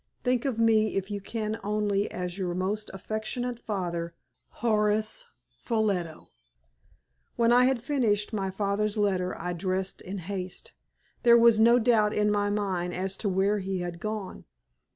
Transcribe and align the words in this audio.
Think 0.23 0.45
of 0.45 0.57
me 0.57 0.95
if 0.95 1.11
you 1.11 1.21
can 1.21 1.59
only 1.63 2.09
as 2.09 2.35
your 2.35 2.55
most 2.55 2.89
affectionate 2.91 3.59
father, 3.59 4.15
Horace 4.49 5.27
Ffolliot." 5.61 6.25
When 7.35 7.51
I 7.51 7.65
had 7.65 7.83
finished 7.83 8.33
my 8.33 8.49
father's 8.49 8.97
letter 8.97 9.37
I 9.39 9.53
dressed 9.53 10.01
in 10.01 10.17
haste. 10.17 10.71
There 11.21 11.37
was 11.37 11.59
no 11.59 11.77
doubt 11.77 12.13
in 12.13 12.31
my 12.31 12.49
mind 12.49 12.95
as 12.95 13.15
to 13.17 13.29
where 13.29 13.59
he 13.59 13.81
had 13.81 13.99
gone. 13.99 14.45